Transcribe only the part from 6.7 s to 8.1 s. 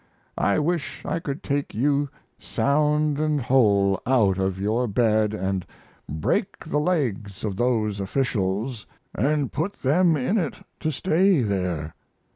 legs of those